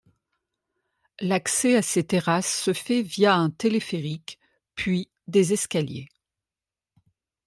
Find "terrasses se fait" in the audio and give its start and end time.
2.03-3.03